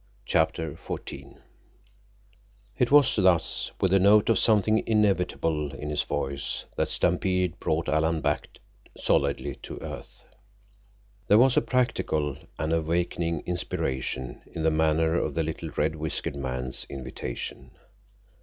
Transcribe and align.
CHAPTER 0.25 0.71
XIV 0.73 1.37
It 2.79 2.89
was 2.89 3.15
thus, 3.17 3.71
with 3.79 3.93
a 3.93 3.99
note 3.99 4.31
of 4.31 4.39
something 4.39 4.81
inevitable 4.87 5.75
in 5.75 5.91
his 5.91 6.01
voice, 6.01 6.65
that 6.75 6.89
Stampede 6.89 7.59
brought 7.59 7.87
Alan 7.87 8.19
back 8.19 8.47
solidly 8.97 9.53
to 9.57 9.77
earth. 9.79 10.23
There 11.27 11.37
was 11.37 11.55
a 11.55 11.61
practical 11.61 12.35
and 12.57 12.73
awakening 12.73 13.41
inspiration 13.45 14.41
in 14.51 14.63
the 14.63 14.71
manner 14.71 15.13
of 15.19 15.35
the 15.35 15.43
little 15.43 15.69
red 15.77 15.95
whiskered 15.95 16.35
man's 16.35 16.83
invitation. 16.89 17.69